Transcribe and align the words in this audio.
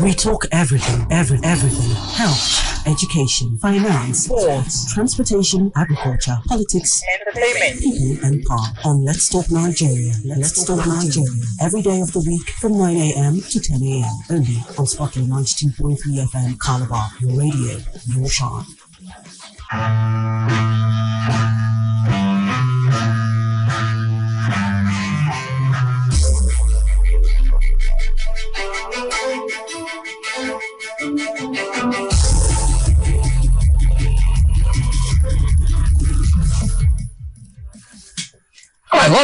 We 0.00 0.14
talk 0.14 0.46
everything, 0.52 1.06
every, 1.10 1.38
everything. 1.42 1.90
Health, 2.14 2.86
education, 2.86 3.58
finance, 3.58 4.24
sports, 4.26 4.94
transportation, 4.94 5.72
agriculture, 5.74 6.36
politics, 6.46 7.02
entertainment, 7.14 7.80
people 7.80 8.24
and 8.26 8.44
power. 8.44 8.66
On 8.84 9.04
Let's 9.04 9.28
Talk 9.28 9.50
Nigeria. 9.50 10.12
Let's, 10.24 10.64
Talk, 10.64 10.86
Nigeria. 10.86 11.42
Every 11.60 11.82
day 11.82 12.00
of 12.00 12.12
the 12.12 12.20
week 12.20 12.48
from 12.60 12.78
9 12.78 12.96
a.m. 12.96 13.40
to 13.40 13.60
10 13.60 13.82
a.m. 13.82 14.04
Only 14.30 14.56
on 14.78 14.86
Sparkling 14.86 15.26
92.3 15.26 15.96
FM 16.28 16.60
Calabar. 16.60 17.08
Your 17.20 17.36
radio, 17.36 17.78
your 18.14 18.28
shine. 18.28 18.64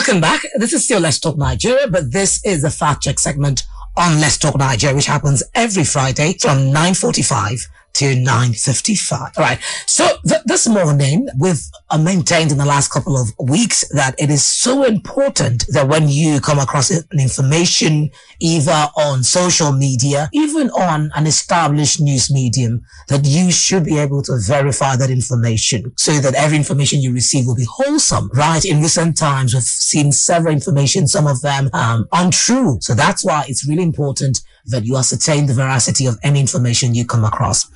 Welcome 0.06 0.20
back. 0.20 0.42
This 0.56 0.74
is 0.74 0.84
still 0.84 1.00
Let's 1.00 1.18
Talk 1.18 1.38
Nigeria, 1.38 1.88
but 1.88 2.12
this 2.12 2.44
is 2.44 2.60
the 2.60 2.68
fact 2.68 3.04
check 3.04 3.18
segment 3.18 3.62
on 3.96 4.20
Let's 4.20 4.36
Talk 4.36 4.58
Nigeria, 4.58 4.94
which 4.94 5.06
happens 5.06 5.42
every 5.54 5.84
Friday 5.84 6.36
from 6.38 6.58
9.45 6.70 7.66
to 7.94 8.14
9.55. 8.14 9.38
All 9.38 9.44
right. 9.44 9.60
So 9.86 10.06
th- 10.26 10.42
this 10.44 10.66
morning, 10.68 11.28
we've 11.38 11.60
uh, 11.90 11.98
maintained 11.98 12.52
in 12.52 12.58
the 12.58 12.64
last 12.64 12.90
couple 12.90 13.16
of 13.16 13.28
weeks 13.38 13.86
that 13.88 14.14
it 14.18 14.30
is 14.30 14.44
so 14.44 14.82
important 14.84 15.64
that 15.68 15.88
when 15.88 16.08
you 16.08 16.40
come 16.40 16.58
across 16.58 16.90
information, 17.12 18.10
either 18.40 18.88
on 18.96 19.22
social 19.22 19.72
media, 19.72 20.28
even 20.32 20.70
on 20.70 21.10
an 21.14 21.26
established 21.26 22.00
news 22.00 22.30
medium, 22.30 22.82
that 23.08 23.24
you 23.24 23.50
should 23.50 23.84
be 23.84 23.98
able 23.98 24.22
to 24.22 24.38
verify 24.46 24.96
that 24.96 25.10
information 25.10 25.92
so 25.96 26.12
that 26.20 26.34
every 26.34 26.56
information 26.56 27.00
you 27.00 27.12
receive 27.12 27.46
will 27.46 27.54
be 27.54 27.66
wholesome, 27.70 28.28
right? 28.34 28.64
In 28.64 28.80
recent 28.82 29.16
times, 29.16 29.54
we've 29.54 29.62
seen 29.62 30.10
several 30.12 30.52
information, 30.52 31.06
some 31.06 31.26
of 31.26 31.40
them 31.42 31.70
um, 31.72 32.06
untrue. 32.12 32.78
So 32.80 32.94
that's 32.94 33.24
why 33.24 33.44
it's 33.48 33.66
really 33.68 33.82
important 33.82 34.40
that 34.66 34.84
you 34.84 34.96
ascertain 34.96 35.46
the 35.46 35.54
veracity 35.54 36.06
of 36.06 36.18
any 36.22 36.40
information 36.40 36.94
you 36.94 37.04
come 37.04 37.24
across. 37.24 37.70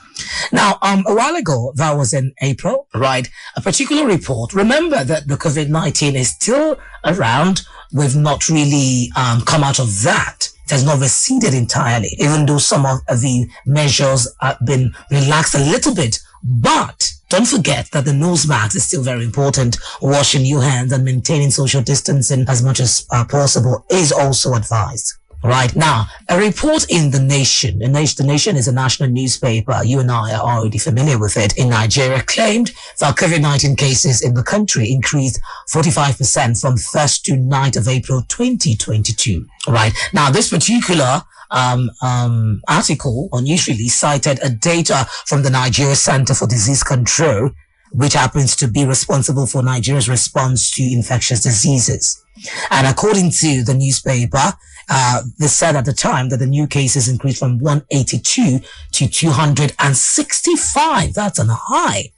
Now, 0.53 0.79
um, 0.83 1.05
a 1.07 1.15
while 1.15 1.37
ago, 1.37 1.73
that 1.77 1.97
was 1.97 2.13
in 2.13 2.33
April, 2.43 2.89
right? 2.95 3.29
A 3.57 3.61
particular 3.61 4.07
report. 4.07 4.53
Remember 4.55 5.05
that 5.05 5.29
the 5.29 5.37
COVID-19 5.37 6.15
is 6.15 6.31
still 6.31 6.79
around. 7.05 7.63
We've 7.93 8.17
not 8.17 8.49
really 8.49 9.11
um, 9.17 9.43
come 9.43 9.63
out 9.63 9.79
of 9.79 10.03
that. 10.03 10.49
It 10.65 10.73
has 10.73 10.85
not 10.85 11.01
receded 11.01 11.55
entirely, 11.55 12.11
even 12.19 12.47
though 12.47 12.59
some 12.59 12.85
of 12.85 13.01
the 13.07 13.49
measures 13.65 14.29
have 14.41 14.59
been 14.67 14.93
relaxed 15.11 15.55
a 15.55 15.65
little 15.65 15.95
bit. 15.95 16.21
But 16.43 17.13
don't 17.29 17.47
forget 17.47 17.91
that 17.91 18.05
the 18.05 18.13
nose 18.13 18.47
mask 18.47 18.77
is 18.77 18.85
still 18.85 19.03
very 19.03 19.25
important. 19.25 19.77
Washing 20.01 20.47
your 20.47 20.63
hands 20.63 20.93
and 20.93 21.05
maintaining 21.05 21.51
social 21.51 21.83
distancing 21.83 22.45
as 22.49 22.63
much 22.63 22.81
as 22.81 23.07
uh, 23.11 23.25
possible 23.25 23.85
is 23.91 24.13
also 24.13 24.55
advised. 24.55 25.15
Right 25.45 25.75
now, 25.77 26.07
a 26.29 26.37
report 26.37 26.91
in 26.91 27.13
the 27.13 27.21
Nation, 27.21 27.79
the 27.79 27.87
Nation, 27.89 28.27
the 28.27 28.33
Nation 28.33 28.57
is 28.57 28.67
a 28.67 28.73
national 28.73 29.09
newspaper. 29.09 29.81
You 29.85 30.01
and 30.01 30.11
I 30.11 30.35
are 30.35 30.59
already 30.59 30.79
familiar 30.79 31.17
with 31.17 31.37
it. 31.37 31.57
In 31.57 31.71
Nigeria, 31.71 32.23
claimed 32.23 32.73
that 32.99 33.17
COVID-19 33.17 33.79
cases 33.79 34.21
in 34.21 34.35
the 34.35 34.43
country 34.43 34.91
increased 34.91 35.41
45% 35.73 36.61
from 36.61 36.75
1st 36.75 37.23
to 37.23 37.33
9th 37.33 37.77
of 37.77 37.87
April 37.87 38.23
2022. 38.27 39.47
Right 39.69 39.93
now, 40.13 40.31
this 40.31 40.51
particular 40.51 41.23
um, 41.53 41.91
um, 42.03 42.61
article 42.69 43.29
on 43.33 43.45
news 43.45 43.69
release 43.69 43.97
cited 43.97 44.41
a 44.43 44.51
data 44.51 45.07
from 45.27 45.45
the 45.45 45.51
Nigeria 45.51 45.95
Center 45.95 46.35
for 46.35 46.49
Disease 46.49 46.83
Control, 46.83 47.51
which 47.93 48.15
happens 48.15 48.57
to 48.57 48.67
be 48.67 48.85
responsible 48.85 49.47
for 49.47 49.63
Nigeria's 49.63 50.09
response 50.09 50.71
to 50.73 50.83
infectious 50.83 51.43
diseases. 51.43 52.25
And 52.71 52.87
according 52.87 53.31
to 53.31 53.63
the 53.65 53.75
newspaper, 53.75 54.53
uh, 54.89 55.23
they 55.39 55.47
said 55.47 55.77
at 55.77 55.85
the 55.85 55.93
time 55.93 56.31
that 56.31 56.39
the 56.39 56.47
new 56.47 56.67
cases 56.67 57.09
increased 57.09 57.41
from 57.41 57.59
182 57.59 58.61
to 58.93 59.09
265. 59.09 61.15
That's 61.15 61.39
an 61.39 61.49
high. 61.51 62.13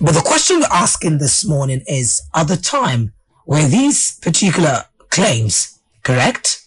But 0.00 0.14
the 0.14 0.20
question 0.20 0.58
we're 0.58 0.66
asking 0.72 1.18
this 1.18 1.44
morning 1.44 1.82
is, 1.86 2.20
at 2.34 2.48
the 2.48 2.56
time, 2.56 3.12
were 3.46 3.68
these 3.68 4.18
particular 4.18 4.86
claims 5.10 5.78
correct? 6.02 6.60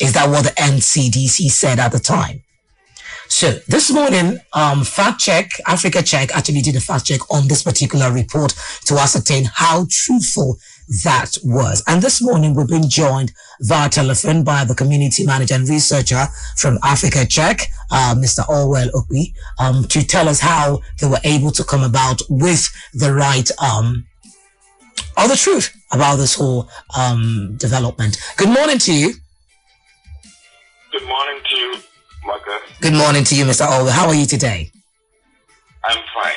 Is 0.00 0.12
that 0.12 0.28
what 0.28 0.44
the 0.44 0.50
NCDC 0.50 1.50
said 1.50 1.80
at 1.80 1.90
the 1.90 1.98
time? 1.98 2.44
So 3.28 3.58
this 3.66 3.90
morning, 3.90 4.38
um, 4.52 4.84
fact 4.84 5.20
check, 5.20 5.50
Africa 5.66 6.02
check 6.02 6.34
actually 6.36 6.62
did 6.62 6.76
a 6.76 6.80
fact 6.80 7.06
check 7.06 7.20
on 7.30 7.48
this 7.48 7.62
particular 7.62 8.12
report 8.12 8.54
to 8.84 8.94
ascertain 8.94 9.48
how 9.52 9.86
truthful 9.90 10.58
that 11.02 11.36
was. 11.44 11.82
And 11.86 12.02
this 12.02 12.22
morning 12.22 12.54
we've 12.54 12.68
been 12.68 12.88
joined 12.88 13.32
via 13.60 13.88
telephone 13.88 14.44
by 14.44 14.64
the 14.64 14.74
community 14.74 15.24
manager 15.26 15.54
and 15.54 15.68
researcher 15.68 16.26
from 16.56 16.78
Africa 16.82 17.26
Check, 17.26 17.62
uh, 17.90 18.14
Mr. 18.16 18.46
Allwell 18.48 18.90
Okpi, 18.92 19.34
um, 19.58 19.84
to 19.88 20.04
tell 20.06 20.28
us 20.28 20.40
how 20.40 20.80
they 21.00 21.08
were 21.08 21.20
able 21.24 21.50
to 21.52 21.64
come 21.64 21.82
about 21.82 22.22
with 22.28 22.68
the 22.94 23.12
right, 23.12 23.50
um, 23.58 24.06
or 25.18 25.28
the 25.28 25.36
truth 25.36 25.74
about 25.92 26.16
this 26.16 26.34
whole, 26.34 26.68
um, 26.96 27.56
development. 27.56 28.18
Good 28.36 28.50
morning 28.50 28.78
to 28.78 28.92
you. 28.92 29.14
Good 30.92 31.06
morning 31.06 31.40
to 31.50 31.56
you, 31.56 31.74
Marcus. 32.24 32.52
Good 32.80 32.94
morning 32.94 33.24
to 33.24 33.34
you, 33.36 33.44
Mr. 33.44 33.66
Allwell. 33.66 33.90
How 33.90 34.06
are 34.06 34.14
you 34.14 34.26
today? 34.26 34.70
I'm 35.84 35.98
fine. 36.14 36.32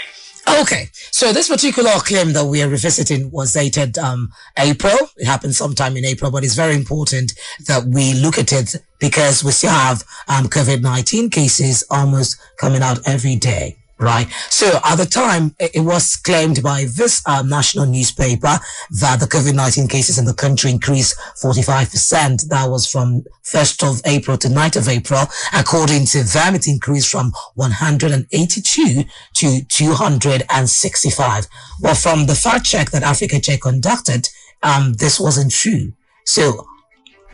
Okay, 0.58 0.90
so 1.12 1.32
this 1.32 1.48
particular 1.48 1.92
claim 2.00 2.34
that 2.34 2.46
we 2.46 2.62
are 2.64 2.70
revisiting 2.70 3.30
was 3.32 3.54
dated 3.54 3.98
um, 3.98 4.32
April. 4.58 4.98
It 5.18 5.26
happened 5.26 5.56
sometime 5.56 5.96
in 5.96 6.06
April, 6.06 6.32
but 6.32 6.44
it's 6.44 6.56
very 6.56 6.76
important 6.76 7.34
that 7.68 7.86
we 7.86 8.14
look 8.14 8.38
at 8.38 8.52
it 8.52 8.76
because 9.00 9.44
we 9.44 9.52
still 9.52 9.70
have 9.70 10.04
um, 10.28 10.46
COVID-19 10.46 11.32
cases 11.32 11.84
almost 11.90 12.40
coming 12.58 12.82
out 12.82 13.00
every 13.08 13.36
day. 13.36 13.78
Right. 14.02 14.30
So 14.50 14.80
at 14.86 14.96
the 14.96 15.06
time, 15.06 15.54
it, 15.60 15.82
was 15.84 16.16
claimed 16.16 16.64
by 16.64 16.86
this 16.96 17.22
um, 17.28 17.50
national 17.50 17.86
newspaper 17.86 18.58
that 18.92 19.20
the 19.20 19.26
COVID-19 19.26 19.90
cases 19.90 20.18
in 20.18 20.24
the 20.24 20.34
country 20.34 20.72
increased 20.72 21.18
45%. 21.44 22.48
That 22.48 22.70
was 22.70 22.90
from 22.90 23.24
1st 23.44 23.92
of 23.92 24.02
April 24.06 24.38
to 24.38 24.48
9th 24.48 24.78
of 24.78 24.88
April. 24.88 25.26
According 25.54 26.06
to 26.08 26.24
them, 26.24 26.56
it 26.56 26.66
increased 26.66 27.10
from 27.12 27.34
182 27.56 29.04
to 29.34 29.66
265. 29.66 31.48
But 31.82 31.98
from 31.98 32.26
the 32.26 32.36
fact 32.36 32.66
check 32.66 32.92
that 32.92 33.04
Africa 33.04 33.42
Check 33.42 33.60
conducted, 33.64 34.30
um, 34.64 34.94
this 34.94 35.20
wasn't 35.20 35.52
true. 35.52 35.92
So 36.26 36.66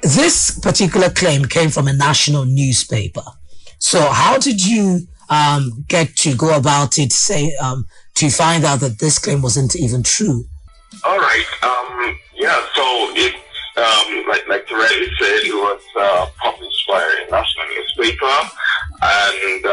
this 0.02 0.58
particular 0.58 1.12
claim 1.12 1.46
came 1.46 1.70
from 1.70 1.88
a 1.88 1.94
national 1.94 2.46
newspaper. 2.46 3.24
So 3.78 4.00
how 4.10 4.40
did 4.40 4.66
you 4.66 5.08
um, 5.30 5.86
get 5.88 6.16
to 6.18 6.36
go 6.36 6.56
about 6.56 6.98
it, 6.98 7.12
say, 7.12 7.56
um, 7.56 7.88
to 8.16 8.30
find 8.30 8.64
out 8.64 8.80
that 8.80 9.00
this 9.00 9.20
claim 9.20 9.42
wasn't 9.42 9.76
even 9.76 10.04
true? 10.04 10.46
All 11.04 11.18
right. 11.18 11.46
Um, 11.64 12.18
yeah. 12.36 12.60
So 12.76 12.84
it, 13.16 13.36
um, 13.78 14.28
like 14.30 14.48
like 14.48 14.68
Terry 14.68 15.12
said, 15.20 15.44
it 15.44 15.54
was 15.54 15.82
uh, 16.00 16.28
published 16.38 16.88
by 16.88 17.02
a 17.02 17.32
national 17.32 17.66
newspaper, 17.76 18.50
and 19.02 19.66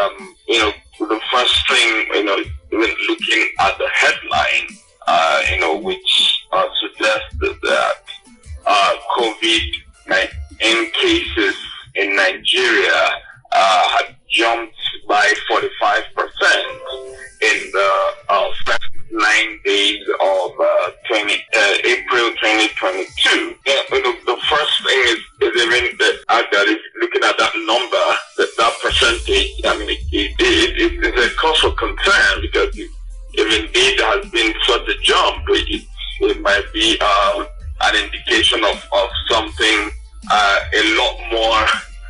indication 38.62 38.76
of, 38.92 39.00
of 39.00 39.08
something 39.30 39.90
uh, 40.30 40.58
a 40.74 40.96
lot 40.96 41.18
more, 41.30 41.66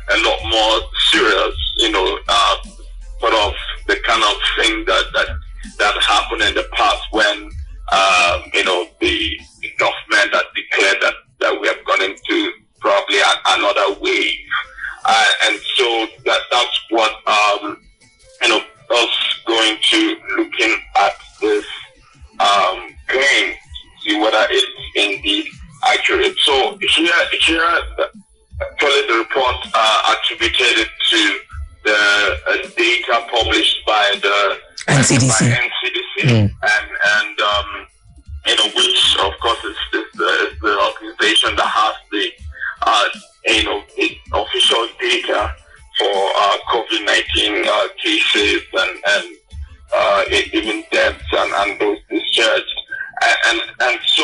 a 0.09 0.17
lot 0.23 0.39
more 0.49 0.89
serious, 1.11 1.55
you 1.77 1.91
know, 1.91 2.19
uh, 2.27 2.55
sort 3.19 3.33
of 3.33 3.53
the 3.87 3.95
kind 4.05 4.23
of 4.23 4.35
thing 4.57 4.85
that 4.85 5.05
that 5.13 5.27
that 5.79 6.03
happened 6.03 6.41
in 6.41 6.53
the 6.55 6.67
past 6.73 7.01
when 7.11 7.49
um, 7.91 8.43
you 8.53 8.63
know 8.63 8.87
the, 8.99 9.39
the 9.61 9.69
government 9.77 10.31
that 10.31 10.45
declared 10.55 11.01
that 11.01 11.13
that 11.39 11.59
we 11.59 11.67
have 11.67 11.83
gone 11.85 12.01
into 12.01 12.51
probably 12.79 13.17
a, 13.17 13.33
another 13.47 13.99
wave. 14.01 14.39
Uh, 15.05 15.25
and 15.45 15.59
so 15.75 16.07
that 16.25 16.39
that's 16.51 16.79
what 16.89 17.11
um, 17.27 17.81
NCDC. 35.17 35.39
By 35.39 35.69
NCDC, 35.69 36.29
mm. 36.29 36.51
and 36.61 36.89
and 37.17 37.41
um, 37.41 37.87
you 38.47 38.55
know 38.55 38.67
which 38.75 39.17
of 39.19 39.33
course 39.41 39.63
is, 39.63 39.77
is, 39.93 40.05
the, 40.13 40.29
is 40.49 40.59
the 40.59 40.79
organization 40.79 41.55
that 41.55 41.67
has 41.67 41.95
the 42.11 42.31
uh, 42.81 43.05
you 43.47 43.63
know 43.63 43.83
official 44.33 44.87
data 44.99 45.53
for 45.99 46.15
uh, 46.37 46.57
COVID 46.69 47.05
nineteen 47.05 47.63
uh, 47.67 47.87
cases 48.01 48.63
and 48.73 48.99
and 49.07 49.37
uh, 49.93 50.23
even 50.53 50.83
deaths 50.91 51.23
and, 51.31 51.53
and 51.53 51.79
those 51.79 51.99
discharged, 52.09 52.75
and 53.21 53.37
and, 53.47 53.61
and 53.81 53.99
so 54.05 54.23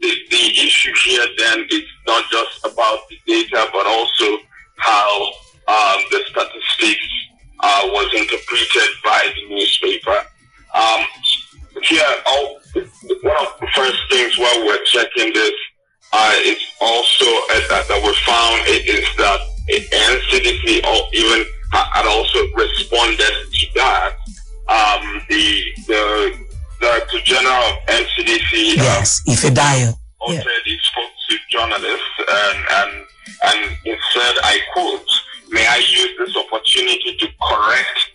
the, 0.00 0.12
the 0.30 0.44
issue 0.66 0.92
here 1.04 1.26
then 1.38 1.66
is 1.70 1.84
not 2.06 2.24
just 2.30 2.66
about 2.66 2.98
the 3.08 3.18
data 3.26 3.68
but 3.72 3.86
also 3.86 4.38
how 4.76 5.32
um, 5.68 6.00
the 6.10 6.20
statistics 6.28 7.08
uh, 7.60 7.82
was 7.86 8.12
interpreted 8.14 8.90
newspaper. 9.82 10.18
Um, 10.74 11.04
here, 11.82 12.02
all, 12.26 12.60
one 13.22 13.36
of 13.46 13.60
the 13.60 13.68
first 13.74 13.98
things 14.10 14.38
while 14.38 14.66
we're 14.66 14.84
checking 14.84 15.32
this 15.32 15.52
uh, 16.12 16.32
is 16.44 16.58
also 16.80 17.24
uh, 17.24 17.60
that, 17.68 17.86
that 17.88 18.00
we 18.02 18.14
found 18.24 18.62
is 18.68 19.06
that 19.16 19.40
NCDC 19.68 20.82
even 21.12 21.44
had 21.72 22.06
also 22.06 22.38
responded 22.54 23.32
to 23.52 23.66
that. 23.74 24.16
Um, 24.68 25.22
the 25.28 25.62
the 25.86 26.46
Director 26.80 27.20
General 27.24 27.54
of 27.54 27.76
NCDC, 27.86 28.76
yes, 28.76 29.22
um, 29.28 29.34
Ifedayo, 29.34 29.94
yeah. 30.28 30.42
he 30.64 30.78
spoke 30.82 31.10
to 31.28 31.36
journalists 31.50 32.04
and 32.28 32.58
and 32.70 33.06
and 33.44 33.76
he 33.84 33.94
said, 34.12 34.34
I 34.42 34.60
quote 34.72 35.08
may 35.50 35.66
I 35.66 35.76
use 35.76 36.10
this 36.18 36.36
opportunity 36.36 37.16
to 37.20 37.28
correct 37.42 38.10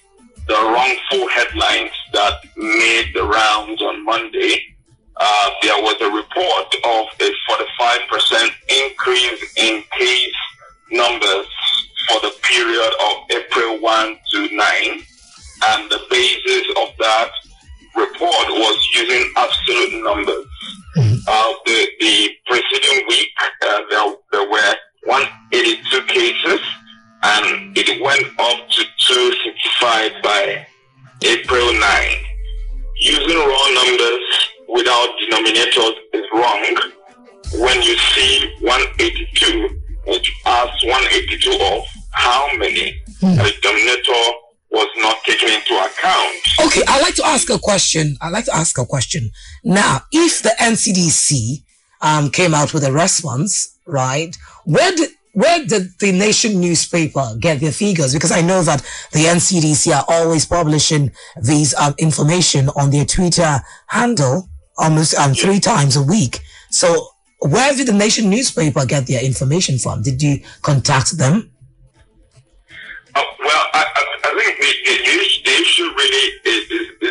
the 0.47 0.53
wrongful 0.53 1.27
headlines 1.29 1.91
that 2.13 2.43
made 2.57 3.11
the 3.13 3.23
rounds 3.23 3.81
on 3.81 4.03
Monday. 4.03 4.65
Uh, 5.17 5.49
there 5.61 5.81
was 5.81 5.95
a 6.01 6.09
report 6.09 6.75
of 6.83 7.07
a 7.19 7.31
45% 7.49 8.51
increase 8.69 9.57
in 9.57 9.83
case 9.97 10.33
numbers 10.91 11.47
for 12.07 12.21
the 12.21 12.33
period 12.41 12.93
of 13.07 13.29
April 13.29 13.79
1 13.81 14.17
to 14.31 14.55
9. 14.55 15.01
And 15.63 15.91
the 15.91 16.01
basis 16.09 16.65
of 16.81 16.89
that 16.99 17.31
report 17.95 18.47
was 18.49 18.87
using 18.95 19.31
absolute 19.35 20.03
numbers. 20.03 20.47
Mm-hmm. 20.97 21.15
Uh, 21.27 21.53
the, 21.65 21.87
the 21.99 22.30
numbers 33.73 34.23
without 34.67 35.09
denominators 35.19 35.95
is 36.13 36.25
wrong. 36.33 36.63
When 37.59 37.81
you 37.81 37.97
see 37.97 38.53
182, 38.61 39.81
it 40.07 40.27
asks 40.45 40.83
182 40.83 41.51
of 41.51 41.83
how 42.11 42.47
many 42.57 43.01
hmm. 43.19 43.35
the 43.35 43.53
denominator 43.61 44.23
was 44.71 44.87
not 44.97 45.17
taken 45.25 45.49
into 45.49 45.73
account. 45.73 46.37
Okay, 46.65 46.81
I'd 46.87 47.01
like 47.01 47.15
to 47.15 47.25
ask 47.25 47.49
a 47.49 47.59
question. 47.59 48.17
I'd 48.21 48.31
like 48.31 48.45
to 48.45 48.55
ask 48.55 48.77
a 48.77 48.85
question. 48.85 49.31
Now, 49.63 50.01
if 50.11 50.41
the 50.41 50.55
NCDC 50.59 51.63
um, 52.01 52.29
came 52.29 52.53
out 52.53 52.73
with 52.73 52.83
a 52.83 52.91
response, 52.91 53.77
right, 53.85 54.35
where 54.65 54.91
did 54.95 55.09
where 55.33 55.65
did 55.65 55.97
the 55.99 56.11
Nation 56.11 56.59
newspaper 56.59 57.35
get 57.39 57.61
their 57.61 57.71
figures? 57.71 58.13
Because 58.13 58.31
I 58.31 58.41
know 58.41 58.63
that 58.63 58.81
the 59.13 59.25
NCDC 59.25 59.95
are 59.95 60.05
always 60.07 60.45
publishing 60.45 61.11
these 61.41 61.73
um, 61.75 61.93
information 61.97 62.69
on 62.69 62.91
their 62.91 63.05
Twitter 63.05 63.61
handle 63.87 64.49
almost 64.77 65.15
um, 65.15 65.33
three 65.33 65.59
times 65.59 65.95
a 65.95 66.03
week. 66.03 66.39
So 66.69 67.07
where 67.39 67.73
did 67.73 67.87
the 67.87 67.93
Nation 67.93 68.29
newspaper 68.29 68.85
get 68.85 69.07
their 69.07 69.23
information 69.23 69.77
from? 69.77 70.03
Did 70.03 70.21
you 70.21 70.41
contact 70.61 71.17
them? 71.17 71.51
Uh, 73.15 73.23
well, 73.39 73.67
I, 73.73 73.85
I, 73.95 74.05
I 74.23 74.43
think 74.43 74.57
the, 74.59 75.43
the, 75.43 75.61
issue 75.61 75.83
really 75.83 76.31
is 76.45 76.71
is 77.01 77.10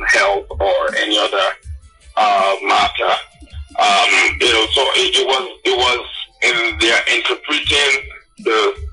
on 0.00 0.06
health 0.08 0.46
or 0.50 0.94
any 0.96 1.18
other 1.18 1.46
uh, 2.16 2.56
matter, 2.62 3.12
um, 3.78 4.08
you 4.40 4.52
know, 4.52 4.66
so 4.72 4.82
it, 4.96 5.16
it, 5.16 5.26
was 5.26 5.58
it 5.64 5.76
was 5.76 6.06
in 6.42 6.78
their 6.78 7.00
interpreting 7.16 8.10
the 8.38 8.90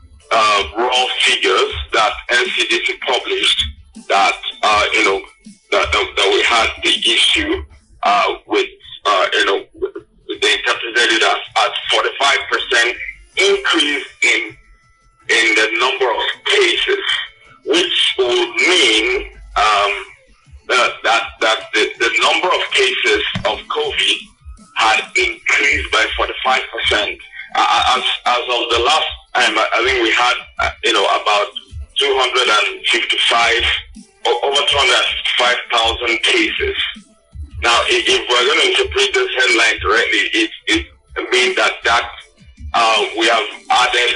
raw 0.78 1.06
figures 1.26 1.74
that 1.94 2.14
NCDC 2.30 3.00
published 3.02 3.64
that 4.08 4.38
uh, 4.64 4.86
you 4.94 5.04
know 5.04 5.22
that, 5.72 5.92
that, 5.92 6.30
we 6.32 6.42
had 6.44 6.70
the 6.84 6.94
issue 7.12 7.64
uh, 8.04 8.34
with 8.48 8.70
uh, 9.06 9.28
you 9.34 9.46
know 9.46 9.66
they 10.42 10.54
interpreted 10.54 11.12
it 11.12 11.24
as, 11.24 11.38
as 11.58 11.72
45 11.92 12.38
percent 12.52 12.98
increase 13.38 14.06
in 14.24 14.58
in 15.30 15.56
the 15.56 15.68
number 15.80 16.10
of 16.10 16.24
cases, 16.46 17.04
which 17.66 18.16
would 18.18 18.56
mean 18.56 19.32
um, 19.58 20.06
that 20.68 20.92
that, 21.04 21.24
that 21.42 21.60
the, 21.74 21.90
the 22.00 22.12
number 22.22 22.48
of 22.48 22.62
cases 22.72 23.24
of 23.46 23.60
COVID 23.68 24.18
had 24.76 25.02
increased 25.16 25.92
by 25.92 26.06
45 26.18 26.62
percent. 26.72 27.20
Uh, 27.56 27.98
as, 27.98 28.04
as 28.26 28.44
of 28.44 28.70
the 28.70 28.80
last 28.86 29.08
time, 29.34 29.56
I 29.58 29.82
think 29.84 30.04
we 30.04 30.12
had, 30.12 30.36
uh, 30.60 30.70
you 30.84 30.94
know, 30.94 31.06
about 31.06 31.48
255 31.96 33.64
over 34.44 34.62
255,000 34.68 36.22
cases. 36.22 36.76
Now, 37.64 37.80
if, 37.88 38.22
we're 38.30 38.46
going 38.46 38.60
to 38.60 38.68
interpret 38.70 39.14
this 39.16 39.32
headline 39.40 39.80
correctly, 39.80 40.30
it, 40.36 40.52
it 40.68 40.86
means 41.32 41.56
that 41.56 41.74
that 41.84 42.12
uh, 42.74 43.06
we 43.18 43.26
have 43.28 43.48
added 43.72 44.14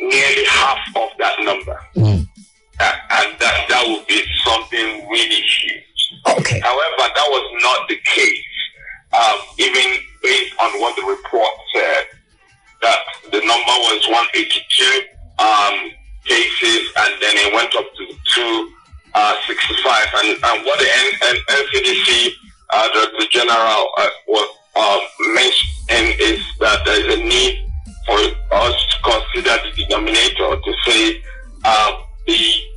nearly 0.00 0.44
half 0.46 0.78
of 0.96 1.08
that 1.18 1.34
number. 1.40 1.80
Mm. 1.96 2.28
Uh, 2.80 2.92
and 3.10 3.38
that, 3.40 3.66
that 3.68 3.84
would 3.88 4.06
be 4.06 4.22
something 4.44 5.08
really 5.10 5.42
huge. 5.42 6.00
Okay. 6.38 6.60
However, 6.60 7.04
that 7.14 7.28
was 7.28 7.46
not 7.62 7.88
the 7.88 7.96
case, 8.14 8.54
um, 9.12 9.38
even 9.58 9.98
based 10.22 10.54
on 10.62 10.80
what 10.80 10.94
the 10.96 11.02
report 11.02 11.50
said, 11.74 12.04
that 12.82 12.98
the 13.32 13.40
number 13.40 13.74
was 13.90 14.06
182 14.06 15.02
um, 15.42 15.90
cases, 16.24 16.86
and 17.02 17.12
then 17.20 17.34
it 17.34 17.52
went 17.52 17.74
up 17.74 17.86
to 17.96 18.04
two 18.34 18.70
uh, 19.14 19.34
65. 19.46 20.06
And, 20.22 20.28
and 20.44 20.64
what 20.64 20.78
the 20.78 20.86
N- 20.86 21.34
N- 21.34 21.44
NCDC 21.50 22.30
uh, 22.70 22.88
Director 22.92 23.26
General 23.30 23.88
uh, 23.98 24.08
was 24.28 24.48
uh, 24.76 25.00
mentioned 25.34 26.20
is 26.20 26.40
that 26.60 26.84
there 26.84 27.00
is 27.04 27.18
a 27.18 27.22
need 27.24 27.58
for 28.06 28.18
us 28.54 28.74
to 28.90 28.96
consider 29.02 29.56
the 29.64 29.84
denominator 29.84 30.56
to 30.62 30.74
say 30.86 31.22
uh, 31.64 31.92
the 32.26 32.67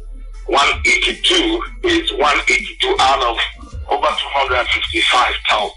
182 1.31 1.88
is 1.88 2.11
182 2.11 2.95
out 3.00 3.23
of 3.23 3.38
over 3.89 4.07
255,000. 4.07 5.71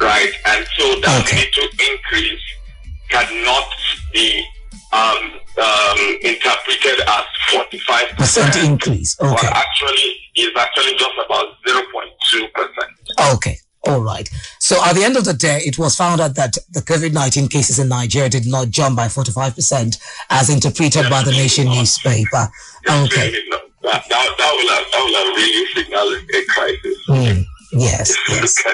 Right? 0.00 0.32
And 0.46 0.66
so 0.76 1.00
that 1.00 1.24
okay. 1.24 1.36
need 1.36 1.52
to 1.52 1.64
increase 1.92 2.42
cannot 3.08 3.68
be 4.12 4.44
um, 4.92 5.40
um, 5.62 5.98
interpreted 6.22 7.00
as 7.06 7.24
45 7.52 8.08
percent 8.16 8.56
increase. 8.56 9.16
Okay. 9.20 9.30
But 9.30 9.44
actually, 9.44 10.16
it's 10.34 10.56
actually 10.58 10.92
just 10.98 11.14
about 11.24 11.46
0.2 11.66 12.52
percent. 12.52 12.92
Okay. 13.34 13.56
All 13.86 14.00
right. 14.00 14.28
So 14.58 14.82
at 14.84 14.94
the 14.94 15.04
end 15.04 15.16
of 15.16 15.24
the 15.26 15.34
day, 15.34 15.60
it 15.64 15.78
was 15.78 15.94
found 15.94 16.20
out 16.20 16.34
that 16.36 16.56
the 16.70 16.80
COVID-19 16.80 17.50
cases 17.50 17.78
in 17.78 17.88
Nigeria 17.88 18.30
did 18.30 18.46
not 18.46 18.70
jump 18.70 18.96
by 18.96 19.08
45% 19.08 19.98
as 20.30 20.48
interpreted 20.48 21.10
by 21.10 21.22
the 21.22 21.32
Nation 21.32 21.68
newspaper. 21.68 22.48
okay. 22.88 23.34
That, 23.84 24.04
that, 24.08 24.34
that, 24.38 24.52
will 24.56 24.70
have, 24.72 24.86
that 24.92 25.02
will 25.04 25.14
have 25.14 25.30
really 25.36 26.40
a 26.40 26.44
crisis. 26.46 26.98
Mm. 27.08 27.44
Yes. 27.72 28.16
yes. 28.28 28.64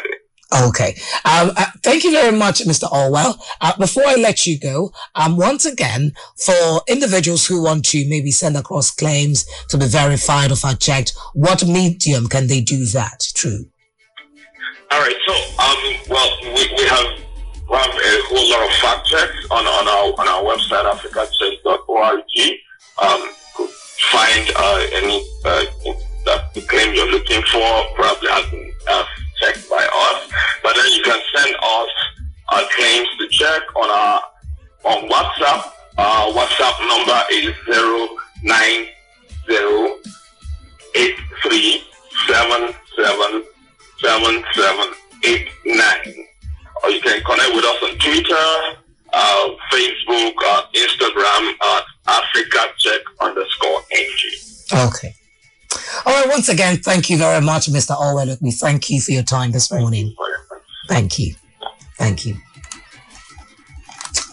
Okay. 0.52 0.96
Um, 1.24 1.52
uh, 1.56 1.66
thank 1.82 2.04
you 2.04 2.10
very 2.12 2.36
much, 2.36 2.60
Mr. 2.60 2.90
Allwell. 2.90 3.40
Uh, 3.60 3.76
before 3.76 4.04
I 4.06 4.16
let 4.16 4.46
you 4.46 4.58
go, 4.58 4.92
um, 5.14 5.36
once 5.36 5.64
again, 5.64 6.12
for 6.36 6.80
individuals 6.88 7.46
who 7.46 7.62
want 7.62 7.84
to 7.86 8.08
maybe 8.08 8.30
send 8.30 8.56
across 8.56 8.90
claims 8.90 9.46
to 9.68 9.78
be 9.78 9.86
verified 9.86 10.50
or 10.50 10.56
fact 10.56 10.80
checked, 10.80 11.12
what 11.34 11.66
medium 11.66 12.28
can 12.28 12.48
they 12.48 12.60
do 12.60 12.84
that 12.86 13.22
through? 13.36 13.66
All 14.90 15.00
right. 15.00 15.16
So, 15.26 15.34
um, 15.34 15.94
well, 16.08 16.36
we, 16.42 16.72
we 16.76 16.84
have 16.84 17.06
we 17.70 17.76
have 17.76 17.94
a 17.94 18.20
whole 18.26 18.50
lot 18.50 18.68
of 18.68 18.74
fact 18.78 19.06
checks 19.06 19.46
on, 19.52 19.64
on 19.64 19.88
our 19.88 20.12
on 20.18 20.28
our 20.28 20.42
website, 20.42 20.84
africacheck.org. 20.92 22.24
Um, 23.00 23.30
find 24.08 24.50
uh, 24.56 24.86
any 24.94 25.20
uh, 25.44 25.64
that 26.24 26.52
claim 26.68 26.94
you're 26.94 27.10
looking 27.10 27.42
for 27.42 27.84
probably 27.94 28.28
has 28.30 28.50
been 28.50 28.72
Okay. 54.86 55.14
All 56.06 56.12
right. 56.14 56.28
Once 56.28 56.48
again, 56.48 56.78
thank 56.78 57.10
you 57.10 57.18
very 57.18 57.40
much, 57.40 57.66
Mr. 57.66 57.96
Allwell. 57.96 58.40
We 58.40 58.50
thank 58.50 58.90
you 58.90 59.00
for 59.00 59.12
your 59.12 59.22
time 59.22 59.52
this 59.52 59.70
morning. 59.70 60.14
Thank 60.88 61.18
you. 61.18 61.34
Thank 61.98 62.26
you. 62.26 62.36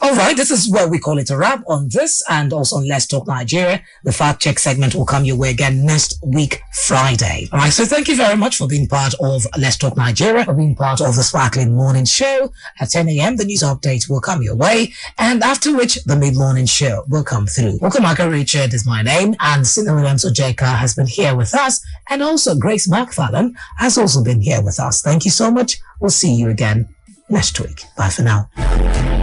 All 0.07 0.15
right, 0.15 0.37
this 0.37 0.51
is 0.51 0.71
where 0.71 0.87
we 0.87 0.99
call 0.99 1.17
it 1.17 1.29
a 1.31 1.37
wrap 1.37 1.65
on 1.67 1.89
this 1.91 2.23
and 2.29 2.53
also 2.53 2.77
on 2.77 2.87
Let's 2.87 3.05
Talk 3.05 3.27
Nigeria. 3.27 3.83
The 4.05 4.13
fact 4.13 4.41
check 4.41 4.57
segment 4.57 4.95
will 4.95 5.05
come 5.05 5.25
your 5.25 5.35
way 5.35 5.49
again 5.49 5.85
next 5.85 6.17
week, 6.23 6.61
Friday. 6.71 7.49
All 7.51 7.59
right, 7.59 7.73
so 7.73 7.83
thank 7.83 8.07
you 8.07 8.15
very 8.15 8.37
much 8.37 8.55
for 8.55 8.69
being 8.69 8.87
part 8.87 9.15
of 9.21 9.45
Let's 9.59 9.75
Talk 9.75 9.97
Nigeria, 9.97 10.45
for 10.45 10.53
being 10.53 10.75
part 10.75 11.01
of 11.01 11.17
the 11.17 11.23
Sparkling 11.23 11.75
Morning 11.75 12.05
Show. 12.05 12.53
At 12.79 12.91
10 12.91 13.09
a.m., 13.09 13.35
the 13.35 13.43
news 13.43 13.63
update 13.63 14.09
will 14.09 14.21
come 14.21 14.41
your 14.41 14.55
way, 14.55 14.93
and 15.17 15.43
after 15.43 15.75
which, 15.75 16.01
the 16.05 16.15
mid-morning 16.15 16.67
show 16.67 17.03
will 17.09 17.25
come 17.25 17.45
through. 17.45 17.77
Okamaka 17.79 18.31
Richard 18.31 18.73
is 18.73 18.87
my 18.87 19.01
name, 19.01 19.35
and 19.41 19.67
Sina 19.67 19.93
Williams 19.93 20.23
Ojeka 20.23 20.77
has 20.77 20.95
been 20.95 21.07
here 21.07 21.35
with 21.35 21.53
us, 21.53 21.85
and 22.09 22.23
also 22.23 22.55
Grace 22.55 22.87
McFarlane 22.87 23.55
has 23.75 23.97
also 23.97 24.23
been 24.23 24.39
here 24.39 24.61
with 24.61 24.79
us. 24.79 25.01
Thank 25.01 25.25
you 25.25 25.31
so 25.31 25.51
much. 25.51 25.81
We'll 25.99 26.11
see 26.11 26.33
you 26.33 26.47
again 26.49 26.87
next 27.29 27.59
week. 27.59 27.81
Bye 27.97 28.07
for 28.09 28.21
now. 28.21 29.16